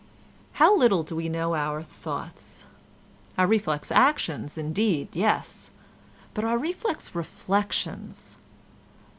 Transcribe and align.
How 0.53 0.75
little 0.75 1.03
do 1.03 1.15
we 1.15 1.29
know 1.29 1.53
our 1.53 1.83
thoughts—our 1.83 3.45
reflex 3.45 3.91
actions 3.91 4.57
indeed, 4.57 5.09
yes; 5.15 5.69
but 6.33 6.43
our 6.43 6.57
reflex 6.57 7.13
reflections! 7.13 8.37